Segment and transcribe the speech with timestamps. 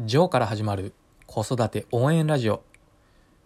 [0.00, 0.92] ジョーから始まる
[1.24, 2.64] 子育て応援ラジオ。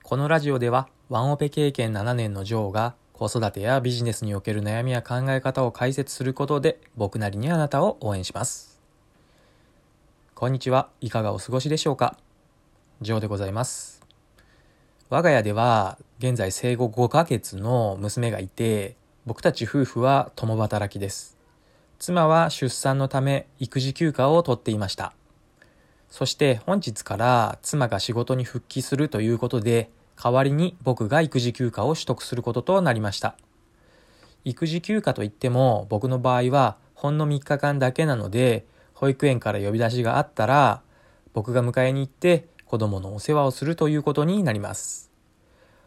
[0.02, 8.80] このラジオでは、ワンオペ経験7年のジョーが子育てやビジネスにおける悩みや考え方を解説することで、僕なりにあなたを応援します。
[10.34, 10.88] こんにちは。
[11.02, 12.16] いかがお過ごしでしょうか？
[13.02, 14.02] ジョーでございます。
[15.10, 18.96] 我が家では、現在生後5ヶ月の娘がいて、
[19.26, 21.36] 僕たち夫婦は共働きです。
[21.98, 25.12] 妻は出産のため育児休暇を取っていました。
[26.10, 29.90] そして本日から妻が仕事に復帰するということで、
[30.22, 33.36] 代わりに僕が育児休暇を取得することとなりました。
[34.44, 40.82] 育児休暇といっても僕の場合はほんの3日間だけなので、保育園から呼び出しがあったら、
[41.34, 45.10] 僕が迎えに行って子供のお世話をするということになります。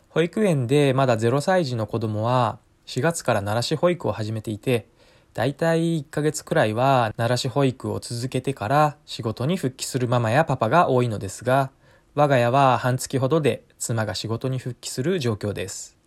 [0.09, 4.87] 保育園でまだ0歳児の子供は4月から奈良市保育を始めていて、
[5.33, 11.71] だいたい1ヶ月くらいは奈良市保育を続けてから仕事に復帰するママやパパが多いのですが、
[12.15, 15.97] 我が家は半月ほどで妻が仕事に復帰する状況です。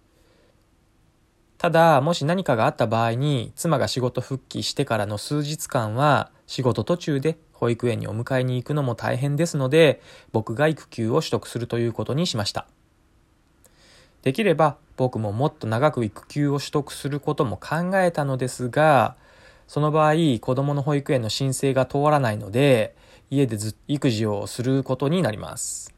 [1.57, 12.67] ただ、もし何かがあった場合に、妻が仕事復帰してからの数日間は、仕事途中で保育園にお迎えに行くのも大変ですので、僕が育休を取得するということにしました。
[14.25, 19.17] できれば僕ももっと長く育休を取得することも考えたのですが、
[19.69, 22.97] その場合、子供の保育園の申請が通らないので、
[23.29, 25.93] 家でず育児をすることになります。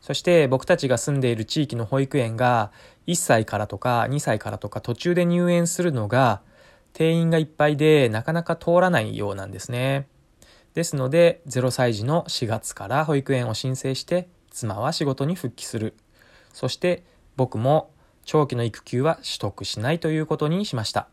[0.00, 2.70] そして僕たちが住んでいる地域の保育園が
[3.08, 6.40] 1歳からとか2歳からとか途中で入園するのが
[6.92, 10.06] 定員がいっぱいでなかなか通らないようなんですね。
[10.74, 15.94] ですので0歳児の4月から保育園を申請して妻は仕事に復帰する。
[16.52, 17.02] そして
[17.38, 17.92] 僕も
[18.24, 21.06] 長期の育休は取得しないということにしました。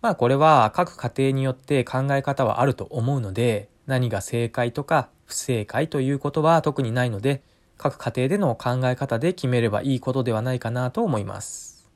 [0.00, 7.40] まあこれは各家庭によって考え方はあると思うので、何が正解とか不正解ということは特にないので、
[7.78, 11.88] 各家庭での考え方で決めればいいことではないかなと思います。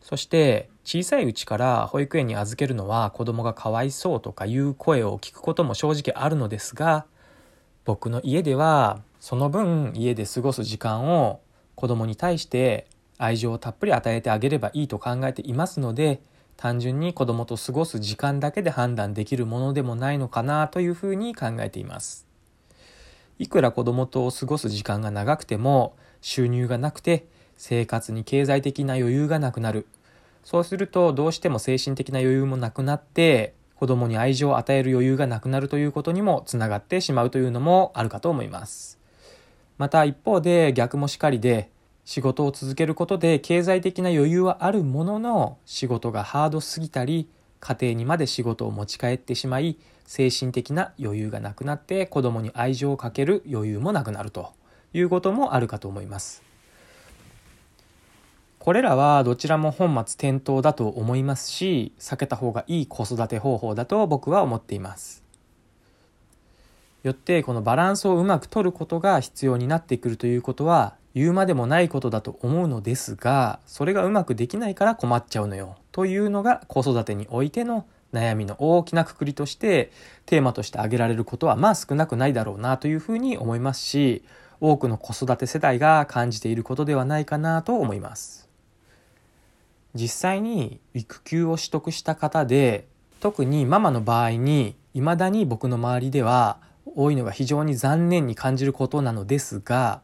[0.00, 7.04] そして小さいうちから保育園に預けるのは子供がかわいそうとかいう声を聞くことも正直あるのですが、
[7.84, 11.40] 僕の家ではその分家で過ごす時間を
[11.74, 12.86] 子供に対して
[13.18, 16.20] 愛情をたっぷり与えてあげればいいと考えていますので
[16.56, 22.26] 単純に子供と過ごす時間だけで判断できるものでもないのかなというふうに考えています。
[23.38, 29.86] いくら子供と過ごす時間が長くても収入がなくて生活に経済的な余裕がなくなる。
[30.44, 39.01] そうするとどうしても精神的な余裕もなくなって子供に愛情を与える余裕がなくなるということにもつながってしまうというのもあるかと思います。
[39.78, 41.70] また一方で逆もしかりで
[42.04, 47.28] 仕事を続けることで経済的な余裕はあるものの仕事がハードすぎたり
[47.60, 54.52] 家庭にまで仕事を持ち帰ってしまい精神的な余裕がなくなって子供に愛情をかける余裕もなくなると
[54.92, 56.42] いうこともあるかと思います。
[58.58, 65.21] これらはどちらも本末転倒だと思いますし避けた方がいい子育て方法だと僕は思っています。
[67.02, 75.76] よってこのバランスをうまく取ることが必要になってくるということは言うまでもないことだと思うのですがそれがうまくできないから困っちゃうのよ。
[75.90, 79.90] というのが子育てにおいての悩みの大きなくくりとして
[80.26, 84.22] テーマとして挙げられることはまあ少なくないだろうなというふうに思いますし
[84.60, 88.48] 多くの子育て世代が感じていることではないかなと思います。
[89.94, 92.86] 実際に育休を取得した方で
[93.20, 96.58] 特にママの場合に未だに僕の周りでは
[96.94, 100.02] 多いのが非常に残念に感じることなのですが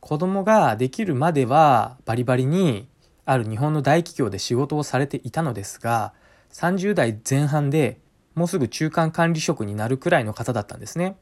[0.00, 2.88] 子供ができるまではバリバリに
[3.26, 6.12] ある日本の大企業で仕事をされていたのですが
[6.52, 8.00] 30代前半で
[8.34, 11.16] もうすぐ中間管理職になるくらいの方だったんですね。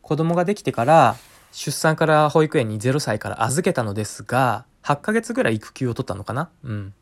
[0.00, 1.16] 子供ができてから
[1.52, 6.50] 出産から保育園に0歳から預けたのですが8ヶ月ぐらい育休を取ったのかな？
[6.62, 6.94] うん。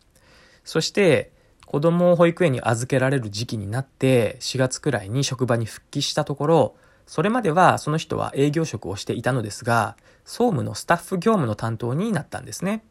[0.64, 1.32] そして
[1.66, 12.84] 子供を保育園に預けられる時期になって4月くらいに職場に復帰したところそれまではその人は営業職をしていたのですが、総務のスタッフ業務の担当になったんですね。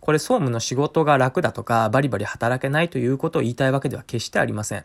[0.00, 4.82] これ総務の仕事が楽だとかバリバリ働けないということを言いたいわけでは決してありません。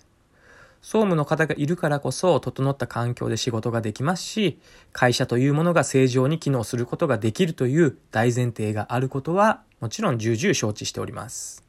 [0.81, 4.59] 総務の方がいるからこそ整った環境で仕事ができますし、
[4.93, 11.66] 会社というものが正常に機能することができるという大前提があることはもちろん重々承知しております。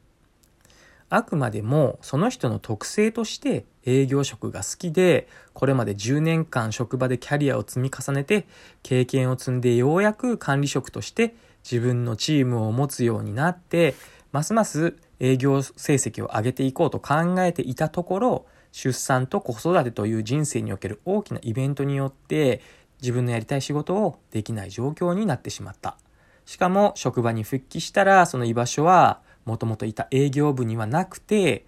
[1.09, 8.47] あくまでもその人の特性として営業職が好きで、これまで10年間職場でキャリアを積み重ねて、
[8.83, 13.95] 経験を積んでようやく管理職として自分のチームを持つようになって、
[14.31, 22.61] ますます営業成績を上げていこうと考えていたところ、出産と子育てという人生における大きなイベントによって
[23.01, 25.97] 自分のやりたい仕事をできない状況になってしまった。
[26.45, 31.65] しかも職場に復帰したらその居場所はもともといた営業部にはなくて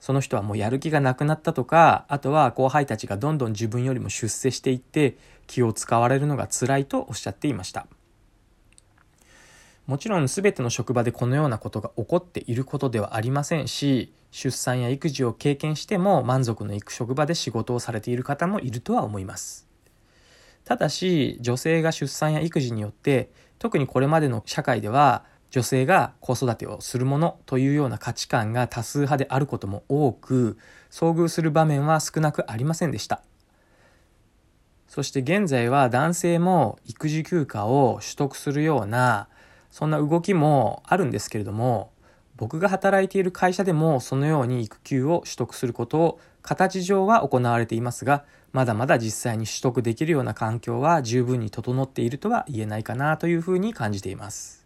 [0.00, 5.16] その人はもうやる気がなくなったとかあとは後輩たちがどんどん自分よりも出世していって
[5.46, 7.86] 気を使われるのが辛いとおっしゃっていました。
[9.88, 19.66] もちろん全ての職場でこのようなことが起こっていることではありませんし出産や育児を経験しても満足のいく職場で仕事をされている方もいるとは思います
[20.66, 30.58] ただし女性が出産や育児によって特にこれまでの社会では女性が子育てをするものというような価値観が多数派であることも多く
[30.90, 33.22] 遭遇する場面は少なくありませんでした。
[34.88, 39.28] そして現在は男性も育児休暇を取得するような
[39.70, 41.92] そんな動きもあるんですけれども
[42.36, 54.57] 僕が働いている会社でもそのように育休を取得することを形上は行われていますがまだまだ実際に取得できるような環境は十分に整っているとは言えないかなというふうに感じています。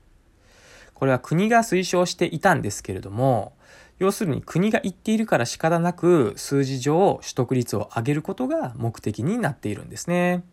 [1.03, 3.55] これは国が推奨していたんですけれども
[3.99, 10.45] 要するに国が言っているから仕方なく数字上取得率を上げることが目的になっているんですね。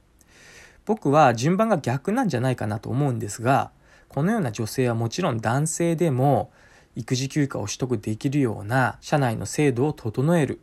[0.87, 3.69] 僕は順番が逆なんじゃないかなと思うんですが
[4.07, 6.51] このような女性はもちろん男性でも
[6.95, 10.61] 育児休暇を取得できるような社内の制度を整える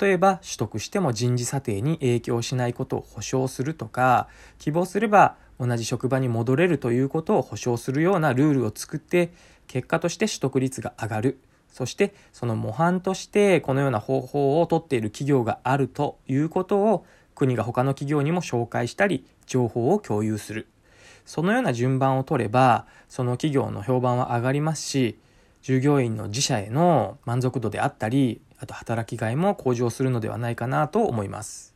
[0.00, 4.28] 例えば取得しても人事査定に影響しないことを保証するとか
[4.58, 9.32] 希望すれば同じ職場に戻れるということを保証するようなルールを作って
[9.66, 11.38] 結果として取得率が上がる。
[11.70, 17.04] そしてその模範としてこのような方法をとっている企業があるということを
[17.34, 20.68] 国が他の企業にも紹介したり情報を共有する。
[21.26, 25.18] そのような順番を取ればその企業の評判は上がりますし
[25.60, 31.74] 従業員の自社への満足度であったりあと働きがいも向上するのではないかなと思います。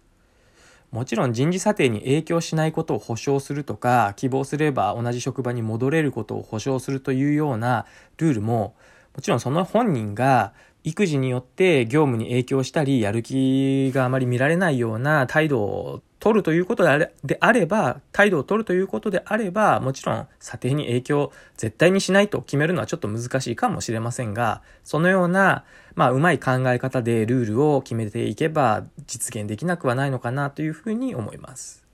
[0.91, 7.87] もちろん人事査定に影響しないことを保証するとか希望すれば同じ職場に戻れることを保証するというような
[8.17, 8.75] ルールも
[9.15, 25.65] もちろんその本人が育児によって業務に影響したりやる気があまり見られないような態度を取るということであれであれば、態度を取るということであれば、もちろん査定に影響絶対にしないと決めるのはちょっと難しいかもしれませんが、そのような、
[25.95, 31.85] まあ、うまい考え方でルールを決めていけば実現できなくはないのかなというふうに思います。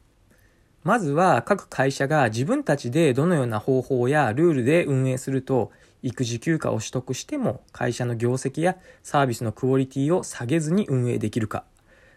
[0.82, 5.70] まずは各会社が自分たちでどのような方法やルールで運営すると、
[6.02, 11.64] 育児休暇を取得しても会社の業績やサービスのクオリティを下げずに運営できるか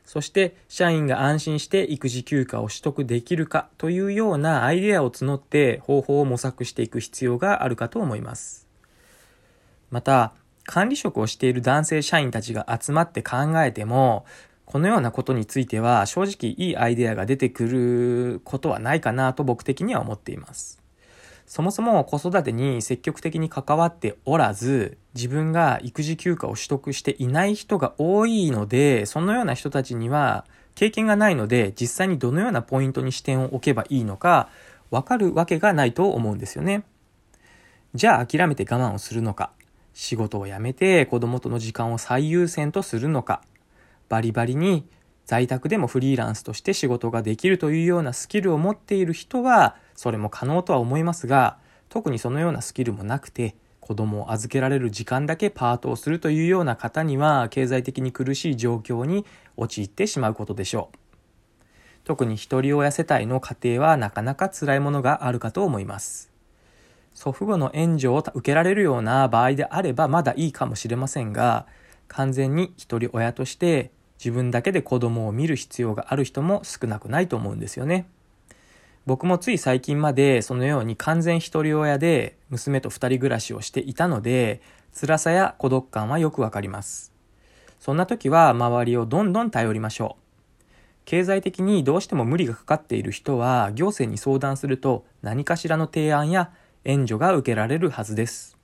[0.10, 8.68] そして社員が安心して育児休暇を取得できるかというようなアイデアを募って方法を模索していく必要があるかと思います。
[9.92, 10.34] また、
[10.64, 14.26] 管理職をしている男性社員たちが集まって考えても、
[14.66, 20.79] このようなことについては正直いいアイデアが出てくることはないかなと僕的には思っています。
[21.50, 34.48] そもそも子育てに積極的に関わっておらず、自分が育児休暇を取得していない人が多いので、そのような人たちには経験がないので、実際にどのようなポイントに視点を置けばいいのか、
[34.92, 36.84] わかるわけがないと思うんですよね。
[37.96, 39.52] じゃあ諦めて我慢をするのか、
[39.96, 43.42] 仕事を辞めて子供との時間を最優先とするのか、
[44.08, 44.88] バリバリに
[45.26, 51.58] 在宅でもフリーランスとして仕事ができるというようなスキルを持っている人は、それも可能とは思いますが、
[51.90, 59.26] 特にそのようなスキルもなくて、子供を預けられる時間だけパートをするというような方には、経済的に苦しい状況に
[59.58, 60.98] 陥ってしまうことでしょう。
[62.06, 66.32] 特に一人親世帯の家庭はなかなか辛いものがあるかと思います。
[67.14, 71.68] 祖父母の援助を受けられるような場合であればまだいいかもしれませんが、
[72.08, 78.08] 完全に一人親として自分だけで子供を見る必要がある人も少なくないと思うんですよね。
[79.06, 84.62] 僕もつい最近までそのように完全一人親で娘と二人暮らしをしていたので、
[85.00, 87.12] 辛さや孤独感はよくわかります。
[87.80, 90.24] そんな時は周りをどんどん頼りましょう。
[91.06, 96.52] 経済的にどうしても無理がかかっている人は行政に相談すると何かしらの提案や
[96.86, 98.58] 援助が受けられるはずです。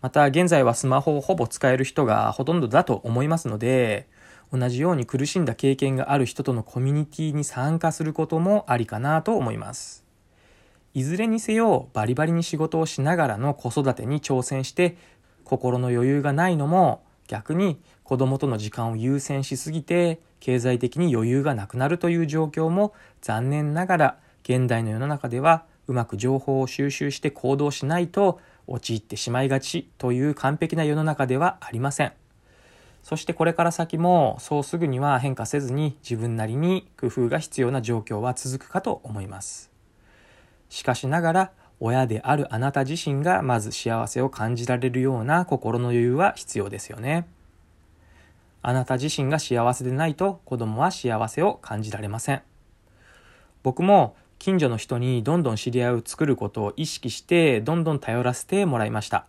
[0.00, 4.06] また現在はスマホをほぼ使える人がほとんどだと思いますので、
[4.52, 10.04] 同じように苦しんだ経験がある人とのコミュニティに参加することもありかなと思います。
[10.94, 14.96] いずれにせよバリバリに仕事をしながらの子育てに挑戦して
[15.44, 32.12] 心の余裕がないのも逆に子供との時間を優先しすぎて経済的に余裕がなくなるという状況も残念ながら現代の世の中ではうまく情報を収集して行動しないと陥ってしまいがちという完璧な世の中ではありません。
[33.06, 39.70] そしてこれから先もそうすぐには変化せずに自分なりに工夫が必要な状況は続くかと思います。
[40.70, 47.28] しかしながら親であるあなた自身がまず幸せを感じられるような心の余裕は必要ですよね。
[48.60, 52.42] あなた自身が幸せでないと子供は幸せを感じられません。
[53.62, 59.26] 僕も近所の人にどんどん知り合いを作ることを意識してどんどん頼らせてもらいました。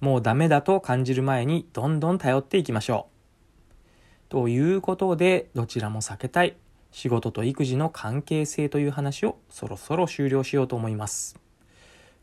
[0.00, 4.28] もうダメだと感じる前にどんどん頼っていきましょう。
[4.28, 6.56] ということで、どちらも避けたい
[6.90, 11.38] 仕事と育児の関係性という話をそろそろ終了しようと思います。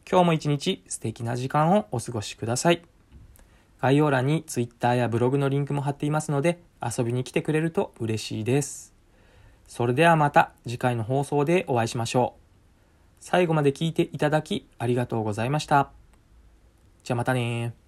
[0.09, 2.83] 今日も一日素敵な時間をお過ごしください。
[3.81, 8.93] 概要欄に Twitter やブログのリンクも貼っていますので遊びに来てくれると嬉しいです。
[9.67, 12.41] それではまた次回の放送でお会いしましょう。
[13.19, 16.02] 最後まで聞いていただきありがとうございました。
[17.03, 17.75] じゃあまたね